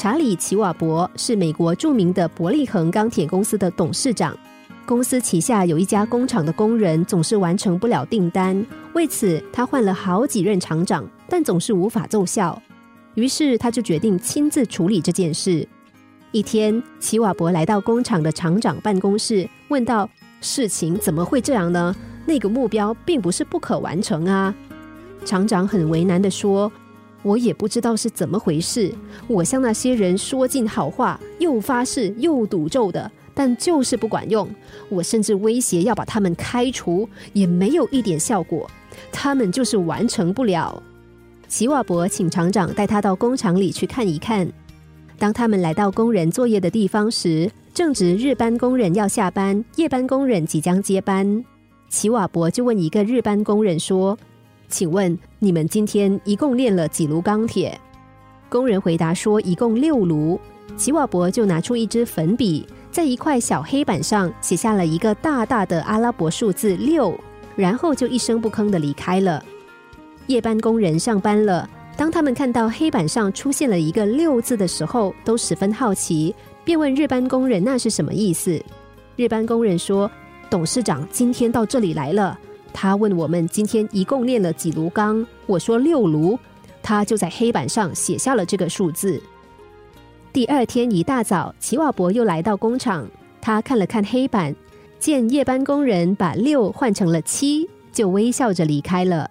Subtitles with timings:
[0.00, 4.34] 查理·齐瓦伯是美国著名的伯利恒钢铁公司的董事长。
[4.86, 12.58] 公司旗下有一家工厂的工人总是完成不了订单，为此他换了好几任厂长，但总是无法奏效。
[13.14, 15.68] 于是他就决定亲自处理这件事。
[16.32, 20.08] 一天，齐瓦伯来到工厂的厂长办公室，问道
[20.40, 21.94] ：“事情怎么会这样呢？
[22.24, 24.54] 那个目标并不是不可完成啊！”
[25.26, 26.72] 厂长很为难的说。
[27.22, 28.90] 我也不知道是怎么回事，
[29.26, 34.48] 我向那些人说尽好话，又发誓又赌咒的，但就是不管用。
[34.88, 38.70] 我甚至威胁要把他们开除，也没有一点效果。
[39.12, 40.82] 他们就是完成不了。
[41.46, 44.50] 齐瓦伯请厂长带他到工厂里去看一看。
[45.18, 51.44] 当他们来到工人作业的地方时，正值日班工人要下班，夜班工人即将接班。
[51.90, 54.18] 齐瓦伯就问一个日班工人说。
[54.70, 57.78] 请问你们今天一共炼了几炉钢铁？
[58.48, 60.40] 工人回答说一共六炉。
[60.76, 67.18] 齐瓦伯就拿出一支粉笔，在一块小黑板上写下了一个大大的阿拉伯数字六，
[67.56, 69.44] 然后就一声不吭的离开了。
[70.28, 76.34] 夜班工人上班了，当他们看到黑板上出现了一个六字的时候，都十分好奇，
[76.64, 78.62] 便问日班工人那是什么意思。
[79.16, 80.08] 日班工人说
[80.48, 82.38] ：“董事长今天到这里来了。”
[82.72, 85.26] 他问我们今天一共炼了几炉钢？
[85.46, 86.38] 我说六炉，
[86.82, 89.22] 他就在黑板上写下了这个数字。
[90.32, 93.08] 第二天一大早，齐瓦伯又来到工厂，
[93.40, 94.54] 他看了看黑板，
[94.98, 99.28] 见夜班工人把六换成了七，就微笑着离开了。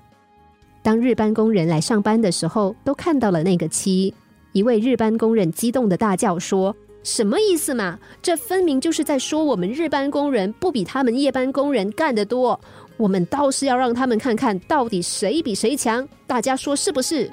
[0.81, 4.13] 当日班工人来上班的时候，都看到了那个七。
[4.51, 7.97] 一位日班工人激动的大叫说：“什么意思嘛？
[8.21, 12.59] 这分明就是在说我们日班工人不比他们夜班工人干得多。”
[12.97, 17.31] 我们倒是要让他们看看到底谁比谁强，大家说是不是？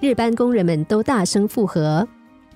[0.00, 2.08] 日班工人们都大声附和。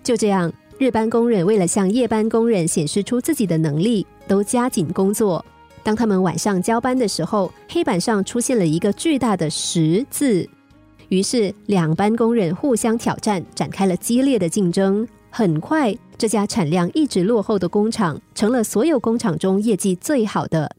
[0.03, 5.45] 就这样，日班工人为了向夜班工人显示出自己的能力，都加紧工作。
[5.83, 10.49] 当他们晚上交班的时候，黑板上出现了一个巨大的十字，
[11.11, 15.07] 于是两班工人互相挑战，展开了激烈的竞争。
[15.29, 20.71] 很快，这家产量一直落后的工厂成了所有工厂中业绩最好的。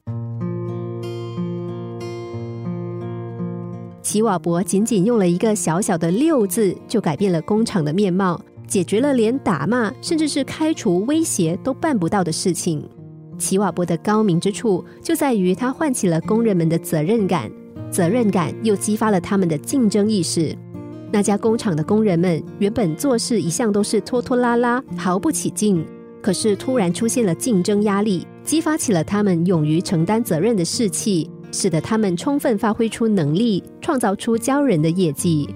[4.02, 8.40] 齐瓦博仅仅用了一个小小的“六”字，就改变了工厂的面貌，
[8.70, 12.82] 解决了连打骂甚至是开除、威胁都办不到的事情。
[13.38, 17.52] 齐瓦博的高明之处就在于他唤起了工人们的责任感，
[17.92, 20.58] 责任感又激发了他们的竞争意识。
[21.14, 25.86] 那家工厂的工人们原本做事一向都是拖拖拉拉、毫不起劲，
[26.24, 31.30] 可是突然出现了竞争压力，激发起了他们勇于承担责任的士气。
[31.52, 35.48] 使得他们充分发挥出能力，创造出骄人的业绩。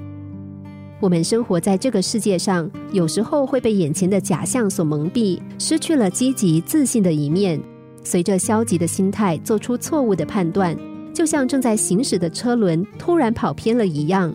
[1.00, 7.59] 我们生活在这个世界上，有时候会被眼前的假象所蒙蔽，失去了积极自信的一面。
[8.03, 10.78] 随着消极的心态做出错误的判断，
[11.12, 14.31] 就像正在行驶的车轮突然跑偏了一样。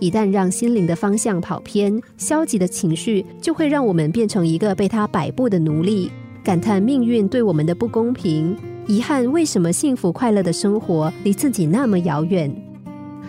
[0.00, 6.10] 一旦让心灵的方向跑偏，消极的情绪就会让我们变成一个被他摆布的奴隶，
[6.44, 8.56] 感叹命运对我们的不公平。
[8.86, 12.54] 遗憾，为什么幸福快乐的生活离自己那么遥远？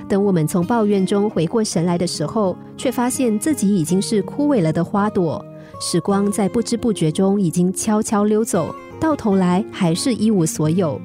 [0.07, 5.43] 等我们从抱怨中回过神来的时候，却发现自己已经是枯萎了的花朵，
[5.81, 10.99] 时光在不知不觉中已经悄悄溜走，到头来还是一无所有。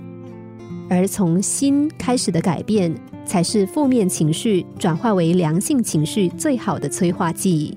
[0.89, 2.95] 而从心开始的改变，
[3.27, 7.77] 才是负面情绪转化为良性情绪最好的催化剂。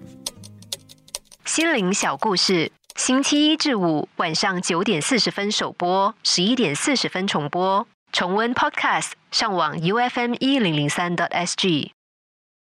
[1.46, 2.72] 心灵小故事。
[2.96, 7.88] 星期一至五晚上九点四十分首播，十一点四十分重播。
[8.12, 11.92] 重温 Podcast，上网 U F M 一零零三 t S G。